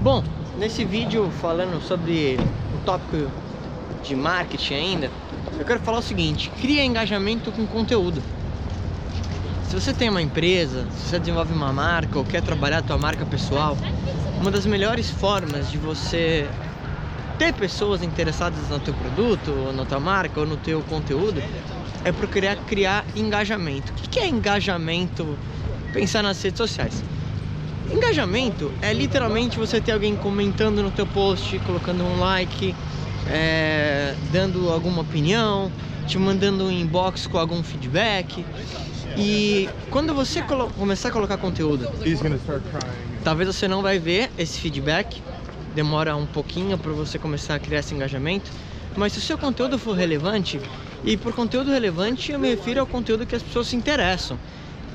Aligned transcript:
Bom, 0.00 0.22
nesse 0.56 0.84
vídeo 0.84 1.28
falando 1.40 1.82
sobre 1.82 2.38
o 2.72 2.84
tópico 2.84 3.28
de 4.04 4.14
marketing 4.14 4.74
ainda, 4.74 5.10
eu 5.58 5.64
quero 5.64 5.80
falar 5.80 5.98
o 5.98 6.02
seguinte, 6.02 6.50
cria 6.60 6.84
engajamento 6.84 7.50
com 7.50 7.66
conteúdo. 7.66 8.22
Se 9.68 9.74
você 9.74 9.92
tem 9.92 10.08
uma 10.08 10.22
empresa, 10.22 10.86
se 10.92 11.08
você 11.08 11.18
desenvolve 11.18 11.52
uma 11.52 11.72
marca 11.72 12.16
ou 12.16 12.24
quer 12.24 12.42
trabalhar 12.42 12.78
a 12.78 12.82
tua 12.82 12.96
marca 12.96 13.26
pessoal, 13.26 13.76
uma 14.40 14.52
das 14.52 14.64
melhores 14.66 15.10
formas 15.10 15.68
de 15.68 15.78
você 15.78 16.48
ter 17.36 17.52
pessoas 17.52 18.00
interessadas 18.00 18.68
no 18.68 18.78
teu 18.78 18.94
produto, 18.94 19.50
ou 19.50 19.72
na 19.72 19.84
tua 19.84 19.98
marca, 19.98 20.38
ou 20.38 20.46
no 20.46 20.56
teu 20.56 20.80
conteúdo, 20.82 21.42
é 22.04 22.12
procurar 22.12 22.54
criar 22.66 23.04
engajamento. 23.16 23.92
O 23.92 24.08
que 24.08 24.20
é 24.20 24.28
engajamento? 24.28 25.36
Pensar 25.92 26.22
nas 26.22 26.40
redes 26.40 26.58
sociais. 26.58 27.02
Engajamento 27.90 28.72
é 28.82 28.92
literalmente 28.92 29.58
você 29.58 29.80
ter 29.80 29.92
alguém 29.92 30.14
comentando 30.14 30.82
no 30.82 30.90
teu 30.90 31.06
post, 31.06 31.58
colocando 31.60 32.04
um 32.04 32.18
like, 32.20 32.74
é, 33.26 34.14
dando 34.30 34.70
alguma 34.70 35.00
opinião, 35.00 35.72
te 36.06 36.18
mandando 36.18 36.64
um 36.64 36.70
inbox 36.70 37.26
com 37.26 37.38
algum 37.38 37.62
feedback. 37.62 38.44
E 39.16 39.70
quando 39.90 40.14
você 40.14 40.42
começar 40.76 41.08
a 41.08 41.12
colocar 41.12 41.38
conteúdo, 41.38 41.88
talvez 43.24 43.48
você 43.48 43.66
não 43.66 43.80
vai 43.80 43.98
ver 43.98 44.30
esse 44.36 44.60
feedback, 44.60 45.22
demora 45.74 46.14
um 46.14 46.26
pouquinho 46.26 46.76
para 46.76 46.92
você 46.92 47.18
começar 47.18 47.54
a 47.54 47.58
criar 47.58 47.78
esse 47.78 47.94
engajamento, 47.94 48.50
mas 48.96 49.14
se 49.14 49.18
o 49.18 49.22
seu 49.22 49.38
conteúdo 49.38 49.78
for 49.78 49.94
relevante, 49.94 50.60
e 51.02 51.16
por 51.16 51.32
conteúdo 51.32 51.70
relevante 51.70 52.32
eu 52.32 52.38
me 52.38 52.48
refiro 52.50 52.80
ao 52.80 52.86
conteúdo 52.86 53.26
que 53.26 53.34
as 53.34 53.42
pessoas 53.42 53.68
se 53.68 53.76
interessam. 53.76 54.38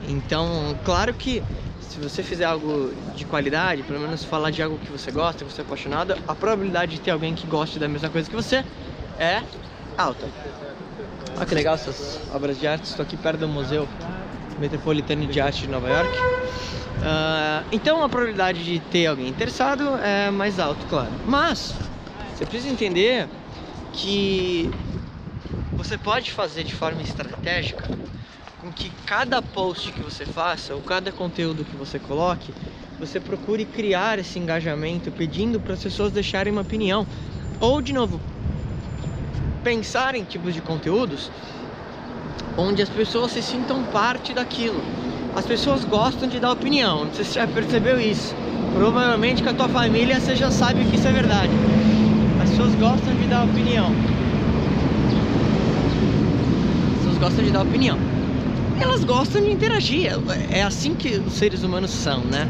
Então, 0.07 0.77
claro 0.83 1.13
que 1.13 1.41
se 1.89 1.99
você 1.99 2.23
fizer 2.23 2.45
algo 2.45 2.93
de 3.15 3.25
qualidade, 3.25 3.83
pelo 3.83 3.99
menos 3.99 4.23
falar 4.23 4.51
de 4.51 4.61
algo 4.63 4.77
que 4.79 4.91
você 4.91 5.11
gosta, 5.11 5.45
que 5.45 5.51
você 5.51 5.61
é 5.61 5.63
apaixonado, 5.63 6.17
a 6.27 6.35
probabilidade 6.35 6.93
de 6.93 7.01
ter 7.01 7.11
alguém 7.11 7.35
que 7.35 7.45
goste 7.45 7.77
da 7.77 7.87
mesma 7.87 8.09
coisa 8.09 8.29
que 8.29 8.35
você 8.35 8.63
é 9.19 9.43
alta. 9.97 10.27
Olha 11.35 11.45
que 11.45 11.55
legal 11.55 11.75
essas 11.75 12.19
obras 12.31 12.57
de 12.57 12.67
arte. 12.67 12.85
Estou 12.85 13.03
aqui 13.03 13.17
perto 13.17 13.39
do 13.39 13.47
Museu 13.47 13.87
Metropolitano 14.57 15.27
de 15.27 15.39
Arte 15.39 15.61
de 15.61 15.67
Nova 15.67 15.89
York. 15.89 16.17
Uh, 17.03 17.67
então 17.71 18.03
a 18.03 18.09
probabilidade 18.09 18.63
de 18.63 18.79
ter 18.79 19.07
alguém 19.07 19.27
interessado 19.27 19.97
é 19.97 20.31
mais 20.31 20.59
alta, 20.59 20.85
claro. 20.87 21.11
Mas 21.25 21.75
você 22.33 22.45
precisa 22.45 22.71
entender 22.71 23.27
que 23.91 24.71
você 25.75 25.97
pode 25.97 26.31
fazer 26.31 26.63
de 26.63 26.73
forma 26.73 27.01
estratégica 27.01 27.89
com 28.63 28.71
que 28.71 28.89
cada 29.05 29.41
post 29.41 29.91
que 29.91 30.01
você 30.01 30.25
faça 30.25 30.73
ou 30.73 30.81
cada 30.81 31.11
conteúdo 31.11 31.65
que 31.65 31.75
você 31.75 31.99
coloque, 31.99 32.53
você 32.97 33.19
procure 33.19 33.65
criar 33.65 34.17
esse 34.19 34.39
engajamento 34.39 35.11
pedindo 35.11 35.59
para 35.59 35.73
as 35.73 35.83
pessoas 35.83 36.13
deixarem 36.13 36.53
uma 36.53 36.61
opinião. 36.61 37.05
Ou, 37.59 37.81
de 37.81 37.91
novo, 37.91 38.21
pensar 39.65 40.15
em 40.15 40.23
tipos 40.23 40.53
de 40.53 40.61
conteúdos 40.61 41.29
onde 42.57 42.81
as 42.81 42.87
pessoas 42.87 43.33
se 43.33 43.41
sintam 43.41 43.83
parte 43.83 44.33
daquilo. 44.33 44.81
As 45.35 45.45
pessoas 45.45 45.83
gostam 45.83 46.29
de 46.29 46.39
dar 46.39 46.53
opinião, 46.53 47.03
não 47.03 47.13
sei 47.13 47.25
se 47.25 47.31
você 47.31 47.39
já 47.39 47.47
percebeu 47.47 47.99
isso. 47.99 48.33
Provavelmente 48.77 49.43
com 49.43 49.49
a 49.49 49.53
tua 49.53 49.67
família 49.67 50.21
você 50.21 50.37
já 50.37 50.49
sabe 50.49 50.85
que 50.85 50.95
isso 50.95 51.07
é 51.07 51.11
verdade. 51.11 51.51
As 52.41 52.49
pessoas 52.49 52.73
gostam 52.75 53.13
de 53.13 53.27
dar 53.27 53.43
opinião. 53.43 53.91
As 56.91 56.97
pessoas 56.99 57.17
gostam 57.17 57.43
de 57.43 57.51
dar 57.51 57.63
opinião 57.63 58.12
elas 58.81 59.03
gostam 59.03 59.41
de 59.41 59.51
interagir. 59.51 60.11
É 60.49 60.63
assim 60.63 60.95
que 60.95 61.17
os 61.17 61.33
seres 61.33 61.63
humanos 61.63 61.91
são, 61.91 62.23
né? 62.23 62.47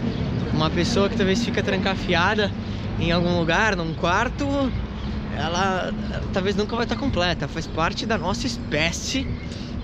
Uma 0.53 0.69
pessoa 0.69 1.09
que 1.09 1.17
talvez 1.17 1.43
fica 1.43 1.63
trancafiada 1.63 2.51
em 2.99 3.11
algum 3.11 3.39
lugar, 3.39 3.75
num 3.75 3.93
quarto, 3.93 4.45
ela 5.35 5.91
talvez 6.31 6.55
nunca 6.55 6.75
vai 6.75 6.85
estar 6.85 6.95
completa. 6.95 7.47
Faz 7.47 7.67
parte 7.67 8.05
da 8.05 8.17
nossa 8.17 8.45
espécie 8.45 9.27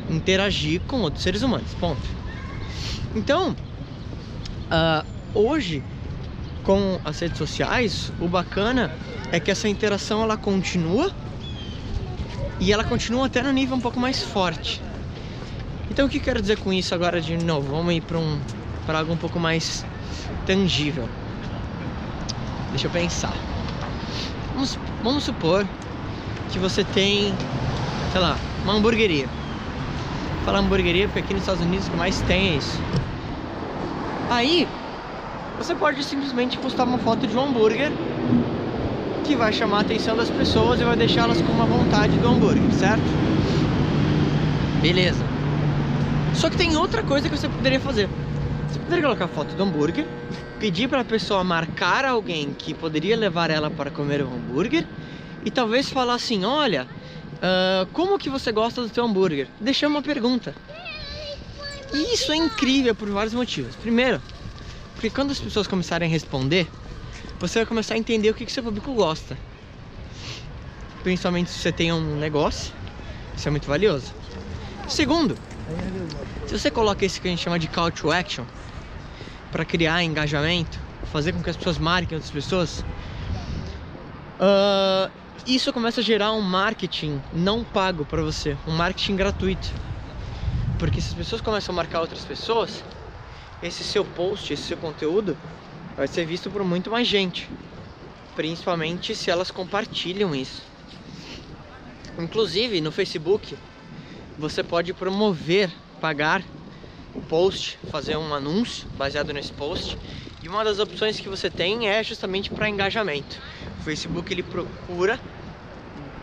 interagir 0.09 0.81
com 0.87 1.01
outros 1.01 1.23
seres 1.23 1.41
humanos. 1.41 1.73
Ponto. 1.79 2.01
Então, 3.15 3.51
uh, 3.51 5.05
hoje, 5.33 5.83
com 6.63 6.99
as 7.03 7.19
redes 7.19 7.37
sociais, 7.37 8.11
o 8.19 8.27
bacana 8.27 8.91
é 9.31 9.39
que 9.39 9.49
essa 9.49 9.67
interação 9.67 10.21
ela 10.21 10.37
continua 10.37 11.11
e 12.59 12.71
ela 12.71 12.83
continua 12.83 13.25
até 13.25 13.41
no 13.41 13.51
nível 13.51 13.75
um 13.75 13.81
pouco 13.81 13.99
mais 13.99 14.21
forte. 14.21 14.81
Então 15.89 16.05
o 16.05 16.09
que 16.09 16.17
eu 16.17 16.21
quero 16.21 16.41
dizer 16.41 16.57
com 16.59 16.71
isso 16.71 16.93
agora 16.93 17.19
de 17.19 17.37
novo? 17.37 17.75
Vamos 17.75 17.93
ir 17.93 18.01
para 18.01 18.17
um, 18.17 18.39
para 18.85 18.99
algo 18.99 19.13
um 19.13 19.17
pouco 19.17 19.39
mais 19.39 19.85
tangível. 20.45 21.09
Deixa 22.69 22.87
eu 22.87 22.91
pensar. 22.91 23.33
Vamos, 24.53 24.77
vamos 25.03 25.23
supor 25.23 25.65
que 26.51 26.59
você 26.59 26.83
tem, 26.83 27.33
sei 28.11 28.21
lá, 28.21 28.37
uma 28.63 28.73
hamburgueria. 28.73 29.27
Vou 30.35 30.45
falar 30.45 30.59
hamburgueria 30.59 31.07
porque 31.07 31.19
aqui 31.19 31.33
nos 31.33 31.43
Estados 31.43 31.61
Unidos 31.61 31.87
o 31.87 31.91
que 31.91 31.97
mais 31.97 32.21
tem 32.21 32.53
é 32.53 32.55
isso. 32.57 32.79
Aí 34.29 34.67
você 35.57 35.73
pode 35.75 36.03
simplesmente 36.03 36.57
postar 36.57 36.83
uma 36.83 36.99
foto 36.99 37.27
de 37.27 37.35
um 37.35 37.45
hambúrguer 37.45 37.91
que 39.23 39.35
vai 39.35 39.51
chamar 39.51 39.77
a 39.77 39.81
atenção 39.81 40.15
das 40.15 40.29
pessoas 40.29 40.79
e 40.79 40.83
vai 40.83 40.95
deixá-las 40.95 41.41
com 41.41 41.51
uma 41.51 41.65
vontade 41.65 42.17
do 42.17 42.27
hambúrguer, 42.27 42.71
certo? 42.73 43.03
Beleza. 44.81 45.28
Só 46.39 46.49
que 46.49 46.55
tem 46.55 46.73
outra 46.77 47.03
coisa 47.03 47.27
que 47.27 47.37
você 47.37 47.49
poderia 47.49 47.81
fazer. 47.81 48.07
Você 48.69 48.79
poderia 48.79 49.03
colocar 49.03 49.27
foto 49.27 49.53
do 49.55 49.61
hambúrguer, 49.61 50.05
pedir 50.57 50.87
para 50.87 51.01
a 51.01 51.03
pessoa 51.03 51.43
marcar 51.43 52.05
alguém 52.05 52.53
que 52.53 52.73
poderia 52.73 53.17
levar 53.17 53.49
ela 53.49 53.69
para 53.69 53.91
comer 53.91 54.21
o 54.21 54.27
hambúrguer 54.27 54.85
e 55.43 55.51
talvez 55.51 55.89
falar 55.89 56.13
assim, 56.13 56.45
olha, 56.45 56.87
uh, 57.35 57.85
como 57.91 58.17
que 58.17 58.29
você 58.29 58.53
gosta 58.53 58.81
do 58.81 58.87
seu 58.87 59.03
hambúrguer? 59.03 59.49
Deixar 59.59 59.89
uma 59.89 60.01
pergunta. 60.01 60.55
E 61.93 62.13
isso 62.13 62.31
é 62.31 62.37
incrível 62.37 62.95
por 62.95 63.09
vários 63.09 63.33
motivos. 63.33 63.75
Primeiro, 63.75 64.21
porque 64.93 65.09
quando 65.09 65.31
as 65.31 65.39
pessoas 65.39 65.67
começarem 65.67 66.07
a 66.07 66.11
responder, 66.11 66.69
você 67.37 67.59
vai 67.59 67.65
começar 67.65 67.95
a 67.95 67.97
entender 67.97 68.29
o 68.29 68.33
que, 68.33 68.45
que 68.45 68.51
seu 68.51 68.63
público 68.63 68.93
gosta. 68.93 69.37
Principalmente 71.03 71.49
se 71.49 71.59
você 71.59 71.73
tem 71.73 71.91
um 71.91 72.17
negócio, 72.17 72.73
isso 73.35 73.45
é 73.45 73.51
muito 73.51 73.67
valioso. 73.67 74.13
Segundo, 74.87 75.37
se 76.47 76.57
você 76.57 76.71
coloca 76.71 77.05
esse 77.05 77.21
que 77.21 77.27
a 77.27 77.31
gente 77.31 77.43
chama 77.43 77.59
de 77.59 77.67
call 77.67 77.91
to 77.91 78.11
action 78.11 78.45
para 79.51 79.63
criar 79.63 80.03
engajamento, 80.03 80.79
fazer 81.11 81.31
com 81.31 81.41
que 81.41 81.49
as 81.49 81.55
pessoas 81.55 81.77
marquem 81.77 82.15
outras 82.15 82.31
pessoas, 82.31 82.83
uh, 84.39 85.11
isso 85.45 85.71
começa 85.73 86.01
a 86.01 86.03
gerar 86.03 86.31
um 86.33 86.41
marketing 86.41 87.21
não 87.33 87.63
pago 87.63 88.05
para 88.05 88.21
você, 88.21 88.57
um 88.67 88.71
marketing 88.71 89.15
gratuito. 89.15 89.71
Porque 90.77 91.01
se 91.01 91.09
as 91.09 91.13
pessoas 91.13 91.41
começam 91.41 91.73
a 91.73 91.75
marcar 91.75 92.01
outras 92.01 92.23
pessoas, 92.23 92.83
esse 93.61 93.83
seu 93.83 94.05
post, 94.05 94.53
esse 94.53 94.63
seu 94.63 94.77
conteúdo 94.77 95.37
vai 95.95 96.07
ser 96.07 96.25
visto 96.25 96.49
por 96.49 96.63
muito 96.63 96.89
mais 96.89 97.07
gente, 97.07 97.49
principalmente 98.35 99.13
se 99.13 99.29
elas 99.29 99.51
compartilham 99.51 100.33
isso. 100.33 100.63
Inclusive 102.17 102.81
no 102.81 102.91
Facebook, 102.91 103.57
você 104.39 104.63
pode 104.63 104.93
promover, 104.93 105.69
pagar 105.99 106.41
o 107.13 107.21
post, 107.21 107.77
fazer 107.91 108.15
um 108.15 108.33
anúncio 108.33 108.87
baseado 108.97 109.33
nesse 109.33 109.51
post. 109.51 109.97
E 110.41 110.47
uma 110.47 110.63
das 110.63 110.79
opções 110.79 111.19
que 111.19 111.27
você 111.27 111.49
tem 111.49 111.89
é 111.89 112.01
justamente 112.01 112.49
para 112.49 112.69
engajamento. 112.69 113.37
O 113.79 113.83
Facebook 113.83 114.31
ele 114.31 114.41
procura 114.41 115.19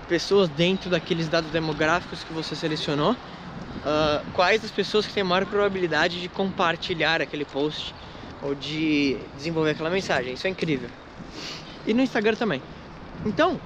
pessoas 0.09 0.49
dentro 0.49 0.89
daqueles 0.89 1.29
dados 1.29 1.51
demográficos 1.51 2.25
que 2.25 2.33
você 2.33 2.57
selecionou, 2.57 3.13
uh, 3.13 4.25
quais 4.33 4.65
as 4.65 4.71
pessoas 4.71 5.07
que 5.07 5.13
têm 5.13 5.23
maior 5.23 5.45
probabilidade 5.45 6.21
de 6.21 6.29
compartilhar 6.29 7.21
aquele 7.21 7.45
post 7.45 7.95
ou 8.43 8.55
de 8.55 9.19
desenvolver 9.37 9.73
aquela 9.73 9.91
mensagem. 9.91 10.33
Isso 10.33 10.47
é 10.47 10.51
incrível. 10.51 10.89
E 11.87 11.93
no 11.93 12.01
Instagram 12.01 12.35
também. 12.35 12.63
Então, 13.27 13.61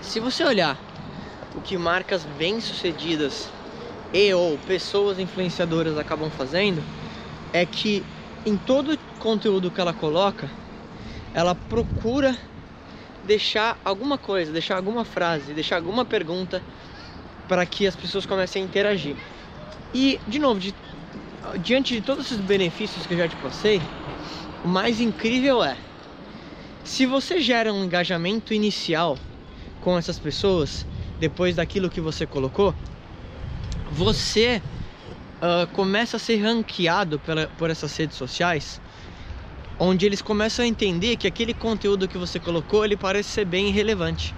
se 0.00 0.18
você 0.18 0.44
olhar 0.44 0.78
o 1.54 1.60
que 1.60 1.76
marcas 1.76 2.24
bem-sucedidas 2.24 3.48
e 4.12 4.32
ou 4.32 4.58
pessoas 4.58 5.18
influenciadoras 5.18 5.96
acabam 5.96 6.30
fazendo 6.30 6.82
é 7.52 7.64
que 7.64 8.04
em 8.46 8.56
todo 8.56 8.98
conteúdo 9.18 9.70
que 9.70 9.80
ela 9.80 9.92
coloca, 9.92 10.50
ela 11.34 11.54
procura 11.54 12.36
deixar 13.24 13.78
alguma 13.84 14.16
coisa, 14.16 14.52
deixar 14.52 14.76
alguma 14.76 15.04
frase, 15.04 15.52
deixar 15.52 15.76
alguma 15.76 16.04
pergunta 16.04 16.62
para 17.48 17.64
que 17.66 17.86
as 17.86 17.96
pessoas 17.96 18.24
comecem 18.24 18.62
a 18.62 18.66
interagir. 18.66 19.16
E, 19.92 20.20
de 20.26 20.38
novo, 20.38 20.60
de, 20.60 20.74
diante 21.60 21.94
de 21.94 22.00
todos 22.00 22.26
esses 22.26 22.40
benefícios 22.40 23.06
que 23.06 23.14
eu 23.14 23.18
já 23.18 23.28
te 23.28 23.36
passei, 23.36 23.82
o 24.64 24.68
mais 24.68 25.00
incrível 25.00 25.62
é 25.62 25.76
se 26.84 27.04
você 27.04 27.40
gera 27.40 27.72
um 27.72 27.84
engajamento 27.84 28.54
inicial 28.54 29.18
com 29.82 29.96
essas 29.98 30.18
pessoas, 30.18 30.86
depois 31.18 31.56
daquilo 31.56 31.90
que 31.90 32.00
você 32.00 32.26
colocou, 32.26 32.74
você 33.92 34.62
uh, 35.42 35.66
começa 35.72 36.16
a 36.16 36.20
ser 36.20 36.36
ranqueado 36.42 37.18
pela, 37.18 37.46
por 37.58 37.70
essas 37.70 37.96
redes 37.96 38.16
sociais 38.16 38.80
onde 39.78 40.04
eles 40.04 40.20
começam 40.20 40.64
a 40.64 40.68
entender 40.68 41.16
que 41.16 41.26
aquele 41.26 41.54
conteúdo 41.54 42.08
que 42.08 42.18
você 42.18 42.40
colocou, 42.40 42.84
ele 42.84 42.96
parece 42.96 43.28
ser 43.28 43.44
bem 43.44 43.70
relevante. 43.70 44.34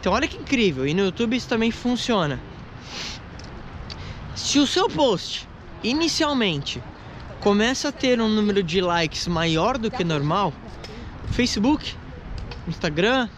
Então 0.00 0.12
olha 0.12 0.26
que 0.26 0.36
incrível, 0.36 0.86
e 0.86 0.92
no 0.92 1.04
YouTube 1.04 1.36
isso 1.36 1.48
também 1.48 1.70
funciona. 1.70 2.40
Se 4.34 4.58
o 4.58 4.66
seu 4.66 4.88
post 4.88 5.48
inicialmente 5.82 6.82
começa 7.40 7.88
a 7.88 7.92
ter 7.92 8.20
um 8.20 8.28
número 8.28 8.62
de 8.62 8.80
likes 8.80 9.28
maior 9.28 9.78
do 9.78 9.90
que 9.90 10.02
normal, 10.02 10.52
Facebook, 11.30 11.94
Instagram, 12.66 13.28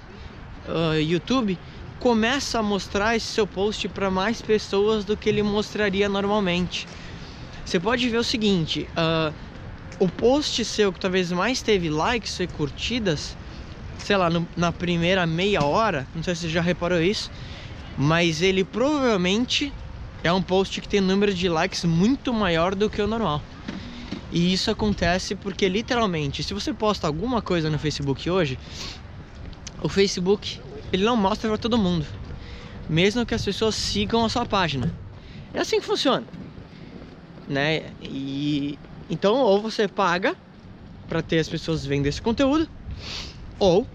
uh, 0.67 0.99
YouTube 0.99 1.59
começa 2.01 2.59
a 2.59 2.63
mostrar 2.63 3.17
esse 3.17 3.27
seu 3.27 3.47
post 3.47 3.89
para 3.89 4.11
mais 4.11 4.43
pessoas 4.43 5.05
do 5.05 5.17
que 5.17 5.29
ele 5.29 5.43
mostraria 5.43 6.09
normalmente. 6.09 6.87
Você 7.65 7.81
pode 7.81 8.09
ver 8.09 8.19
o 8.19 8.25
seguinte: 8.25 8.89
uh, 8.97 9.35
o 9.99 10.09
post 10.09 10.65
seu 10.65 10.93
que 10.93 11.01
talvez 11.01 11.33
mais 11.33 11.63
teve 11.63 11.89
likes 11.89 12.39
e 12.41 12.47
curtidas, 12.47 13.37
sei 13.99 14.17
lá, 14.17 14.29
no, 14.29 14.47
na 14.57 14.73
primeira 14.73 15.27
meia 15.27 15.63
hora, 15.63 16.07
não 16.15 16.23
sei 16.23 16.35
se 16.35 16.43
você 16.43 16.49
já 16.49 16.61
reparou 16.61 17.01
isso, 17.01 17.31
mas 17.97 18.43
ele 18.43 18.65
provavelmente 18.65 19.73
é 20.23 20.33
um 20.33 20.43
post 20.43 20.81
que 20.81 20.89
tem 20.89 21.01
número 21.01 21.33
de 21.33 21.49
likes 21.49 21.85
muito 21.85 22.33
maior 22.33 22.75
do 22.75 22.91
que 22.91 23.01
o 23.01 23.07
normal. 23.07 23.43
E 24.33 24.53
isso 24.53 24.71
acontece 24.71 25.35
porque 25.35 25.69
literalmente, 25.69 26.43
se 26.43 26.53
você 26.53 26.73
posta 26.73 27.07
alguma 27.07 27.41
coisa 27.41 27.71
no 27.71 27.79
Facebook 27.79 28.29
hoje, 28.29 28.59
o 29.81 29.89
Facebook 29.89 30.61
ele 30.95 31.05
não 31.05 31.17
mostra 31.17 31.49
para 31.49 31.59
todo 31.59 31.77
mundo, 31.77 32.07
mesmo 32.89 33.27
que 33.27 33.35
as 33.35 33.45
pessoas 33.45 33.75
sigam 33.75 34.25
a 34.25 34.29
sua 34.29 34.47
página. 34.47 34.93
É 35.53 35.61
assim 35.61 35.81
que 35.81 35.87
funciona, 35.87 36.25
né? 37.49 37.91
E 38.03 38.79
então 39.11 39.37
ou 39.37 39.61
você 39.61 39.87
paga 39.89 40.35
para 41.09 41.21
ter 41.23 41.39
as 41.39 41.49
pessoas 41.49 41.85
vendo 41.85 42.07
esse 42.07 42.23
conteúdo, 42.23 42.69
ou 43.59 43.87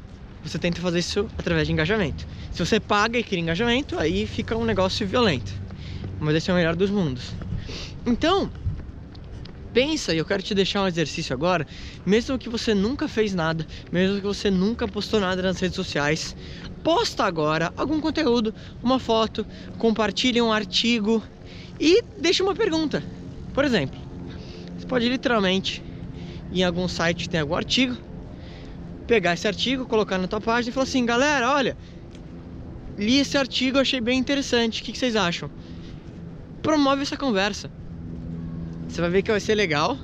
você 0.44 0.58
tenta 0.58 0.82
fazer 0.82 1.00
isso 1.00 1.30
através 1.38 1.68
de 1.68 1.74
engajamento. 1.74 2.28
Se 2.52 2.66
você 2.66 2.80
paga 2.80 3.18
e 3.18 3.24
cria 3.24 3.40
engajamento, 3.40 3.98
aí 3.98 4.28
fica 4.28 4.56
um 4.56 4.66
negócio 4.66 5.08
violento. 5.08 5.54
Mas 6.20 6.36
esse 6.36 6.50
é 6.50 6.54
o 6.54 6.56
melhor 6.58 6.76
dos 6.76 6.90
mundos. 6.90 7.34
Então, 8.06 8.50
pensa, 9.74 10.14
e 10.14 10.18
eu 10.18 10.26
quero 10.26 10.42
te 10.42 10.54
deixar 10.56 10.84
um 10.84 10.88
exercício 10.88 11.34
agora, 11.34 11.66
mesmo 12.06 12.38
que 12.38 12.50
você 12.50 12.74
nunca 12.74 13.08
fez 13.08 13.34
nada, 13.34 13.66
mesmo 13.92 14.18
que 14.18 14.28
você 14.28 14.50
nunca 14.50 14.88
postou 14.88 15.20
nada 15.20 15.42
nas 15.42 15.60
redes 15.60 15.76
sociais, 15.76 16.36
posta 16.84 17.24
agora 17.26 17.72
algum 17.76 18.00
conteúdo, 18.00 18.54
uma 18.84 19.00
foto, 19.00 19.46
compartilhe 19.78 20.42
um 20.42 20.52
artigo 20.52 21.24
e 21.80 22.04
deixe 22.20 22.42
uma 22.42 22.56
pergunta. 22.56 23.04
Por 23.54 23.66
exemplo, 23.66 24.00
você 24.78 24.86
pode 24.86 25.08
literalmente 25.10 25.84
em 26.52 26.64
algum 26.64 26.88
site 26.88 27.24
que 27.24 27.30
tem 27.30 27.40
algum 27.40 27.56
artigo, 27.56 27.98
pegar 29.08 29.34
esse 29.34 29.48
artigo, 29.48 29.86
colocar 29.86 30.18
na 30.18 30.28
tua 30.28 30.42
página 30.42 30.70
e 30.70 30.74
falar 30.74 30.84
assim, 30.84 31.06
galera, 31.06 31.52
olha, 31.52 31.76
li 32.98 33.18
esse 33.18 33.38
artigo, 33.38 33.80
achei 33.80 34.02
bem 34.02 34.20
interessante, 34.20 34.82
o 34.82 34.86
que 34.86 34.98
vocês 34.98 35.16
acham? 35.16 35.50
Promove 36.62 37.02
essa 37.02 37.18
conversa. 37.18 37.72
Você 38.88 39.02
vai 39.02 39.10
ver 39.10 39.24
que 39.24 39.32
vai 39.32 39.40
ser 39.40 39.56
legal. 39.56 39.98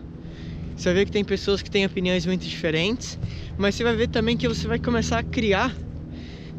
Você 0.76 0.90
vai 0.90 0.96
ver 0.96 1.06
que 1.06 1.12
tem 1.12 1.24
pessoas 1.24 1.62
que 1.62 1.70
têm 1.70 1.86
opiniões 1.86 2.26
muito 2.26 2.48
diferentes, 2.48 3.18
mas 3.58 3.76
você 3.76 3.84
vai 3.84 3.96
ver 3.96 4.08
também 4.08 4.36
que 4.36 4.48
você 4.48 4.68
vai 4.68 4.78
começar 4.78 5.20
a 5.20 5.24
criar 5.24 5.76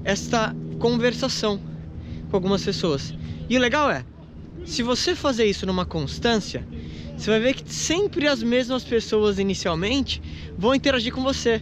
esta 0.07 0.55
conversação 0.79 1.61
com 2.31 2.37
algumas 2.37 2.65
pessoas. 2.65 3.13
E 3.51 3.57
o 3.57 3.61
legal 3.61 3.91
é, 3.91 4.05
se 4.65 4.83
você 4.83 5.17
fazer 5.17 5.47
isso 5.47 5.67
numa 5.67 5.85
constância, 5.85 6.65
você 7.17 7.29
vai 7.29 7.41
ver 7.41 7.55
que 7.55 7.73
sempre 7.73 8.29
as 8.29 8.41
mesmas 8.41 8.85
pessoas 8.85 9.39
inicialmente 9.39 10.23
vão 10.57 10.75
interagir 10.75 11.13
com 11.13 11.23
você. 11.23 11.61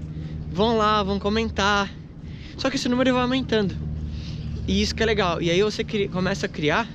Vão 0.52 0.76
lá, 0.76 1.02
vão 1.02 1.19
comentar. 1.19 1.91
Só 2.58 2.69
que 2.69 2.76
esse 2.76 2.88
número 2.88 3.14
vai 3.14 3.23
aumentando. 3.23 3.75
E 4.69 4.82
isso 4.82 4.94
que 4.94 5.02
é 5.02 5.06
legal. 5.06 5.41
E 5.41 5.50
aí 5.50 5.62
você 5.62 5.82
começa 6.08 6.44
a 6.44 6.49
criar 6.49 6.87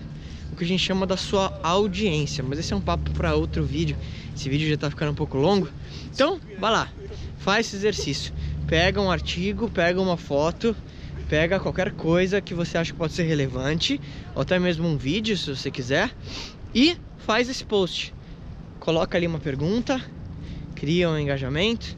o 0.54 0.56
que 0.56 0.64
a 0.64 0.68
gente 0.68 0.84
chama 0.84 1.08
da 1.08 1.18
sua 1.18 1.60
audiência. 1.64 2.44
Mas 2.44 2.60
esse 2.60 2.74
é 2.74 2.76
um 2.76 2.82
papo 2.82 3.10
para 3.12 3.34
outro 3.34 3.64
vídeo. 3.64 3.98
Esse 4.36 4.48
vídeo 4.50 4.70
já 4.70 4.78
tá 4.78 4.90
ficando 4.90 5.12
um 5.12 5.16
pouco 5.16 5.38
longo. 5.38 5.68
Então, 6.14 6.40
vai 6.60 6.72
lá. 6.72 6.90
Faz 7.40 7.68
esse 7.68 7.76
exercício. 7.76 8.34
Pega 8.68 9.02
um 9.02 9.10
artigo, 9.10 9.70
pega 9.70 10.00
uma 10.00 10.16
foto, 10.16 10.76
pega 11.30 11.60
qualquer 11.60 11.92
coisa 11.92 12.42
que 12.42 12.54
você 12.54 12.78
acha 12.78 12.92
que 12.92 12.98
pode 12.98 13.14
ser 13.14 13.24
relevante, 13.24 14.02
ou 14.36 14.42
até 14.42 14.60
mesmo 14.60 14.88
um 14.88 14.98
vídeo, 14.98 15.38
se 15.38 15.56
você 15.56 15.70
quiser, 15.72 16.12
e 16.74 16.98
faz 17.20 17.48
esse 17.48 17.64
post 17.64 18.14
coloca 18.80 19.18
ali 19.18 19.28
uma 19.28 19.40
pergunta, 19.40 20.02
cria 20.74 21.10
um 21.10 21.20
engajamento. 21.20 21.96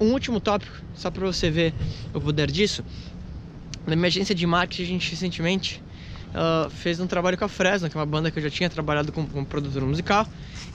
Um 0.00 0.12
último 0.12 0.40
tópico, 0.40 0.76
só 0.94 1.10
para 1.10 1.24
você 1.24 1.50
ver 1.50 1.72
o 2.12 2.20
poder 2.20 2.50
disso. 2.50 2.84
Na 3.86 3.94
minha 3.96 4.08
agência 4.08 4.34
de 4.34 4.46
marketing, 4.46 4.82
a 4.82 4.86
gente 4.86 5.10
recentemente 5.10 5.82
uh, 6.30 6.68
fez 6.68 7.00
um 7.00 7.06
trabalho 7.06 7.38
com 7.38 7.44
a 7.44 7.48
Fresno, 7.48 7.88
que 7.88 7.96
é 7.96 8.00
uma 8.00 8.06
banda 8.06 8.30
que 8.30 8.38
eu 8.38 8.42
já 8.42 8.50
tinha 8.50 8.68
trabalhado 8.68 9.12
como, 9.12 9.28
como 9.28 9.46
produtor 9.46 9.82
musical. 9.84 10.26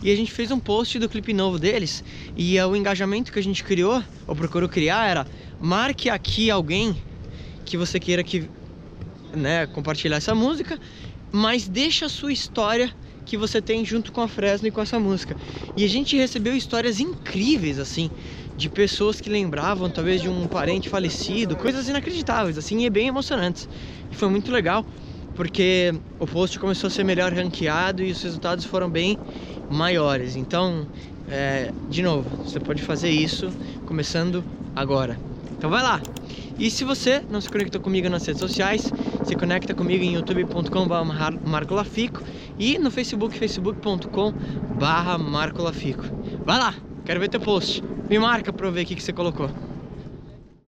E 0.02 0.12
a 0.12 0.16
gente 0.16 0.32
fez 0.32 0.50
um 0.50 0.60
post 0.60 0.98
do 0.98 1.10
clipe 1.10 1.34
novo 1.34 1.60
deles. 1.60 2.04
E 2.36 2.60
uh, 2.60 2.68
o 2.68 2.76
engajamento 2.76 3.32
que 3.32 3.40
a 3.40 3.44
gente 3.44 3.64
criou, 3.64 4.04
ou 4.26 4.36
procurou 4.36 4.70
criar, 4.70 5.08
era 5.08 5.28
marque 5.60 6.10
aqui 6.10 6.50
alguém 6.50 6.96
que 7.70 7.78
você 7.78 8.00
queira 8.00 8.24
que 8.24 8.50
né, 9.34 9.68
compartilhar 9.68 10.18
essa 10.18 10.34
música, 10.34 10.80
mas 11.32 11.68
deixa 11.68 12.08
a 12.08 12.10
sua 12.10 12.34
história 12.34 12.92
que 13.26 13.38
você 13.38 13.62
tem 13.62 13.86
junto 13.86 14.12
com 14.12 14.22
a 14.22 14.28
Fresno 14.28 14.68
e 14.68 14.72
com 14.72 14.82
essa 14.82 15.00
música. 15.00 15.38
E 15.76 15.84
a 15.86 15.88
gente 15.88 16.18
recebeu 16.18 16.56
histórias 16.56 17.00
incríveis, 17.00 17.78
assim, 17.78 18.12
de 18.56 18.70
pessoas 18.70 19.22
que 19.22 19.30
lembravam 19.30 19.92
talvez 19.92 20.20
de 20.22 20.28
um 20.30 20.48
parente 20.48 20.90
falecido, 20.90 21.56
coisas 21.56 21.88
inacreditáveis, 21.88 22.58
assim, 22.58 22.84
e 22.84 22.90
bem 22.90 23.08
emocionantes. 23.08 23.70
E 24.12 24.16
foi 24.16 24.30
muito 24.30 24.52
legal, 24.52 24.84
porque 25.36 25.94
o 26.18 26.26
post 26.26 26.58
começou 26.58 26.88
a 26.88 26.92
ser 26.92 27.04
melhor 27.04 27.32
ranqueado 27.34 28.04
e 28.04 28.12
os 28.12 28.22
resultados 28.22 28.66
foram 28.66 28.90
bem 28.90 29.20
maiores. 29.68 30.36
Então, 30.36 30.90
é, 31.28 31.72
de 31.88 32.02
novo, 32.02 32.36
você 32.44 32.60
pode 32.60 32.82
fazer 32.82 33.12
isso 33.12 33.56
começando 33.86 34.44
agora. 34.76 35.29
Então 35.60 35.70
vai 35.70 35.84
lá! 35.84 36.06
E 36.58 36.72
se 36.72 36.86
você 36.86 37.26
não 37.28 37.42
se 37.42 37.50
conectou 37.50 37.82
comigo 37.82 38.08
nas 38.08 38.26
redes 38.26 38.40
sociais, 38.40 38.94
se 39.22 39.36
conecta 39.36 39.76
comigo 39.76 40.02
em 40.06 40.14
youtube.com.br 40.14 40.94
marcolafico 41.44 42.22
e 42.58 42.80
no 42.80 42.90
facebook, 42.90 43.36
facebook.com.br 43.36 45.18
marcolafico. 45.20 46.14
Vai 46.46 46.58
lá, 46.60 46.78
quero 47.04 47.20
ver 47.20 47.28
teu 47.28 47.42
post. 47.42 47.84
Me 48.10 48.18
marca 48.18 48.54
pra 48.54 48.68
eu 48.68 48.72
ver 48.72 48.84
o 48.84 48.86
que, 48.86 48.96
que 48.96 49.04
você 49.04 49.12
colocou. 49.12 49.52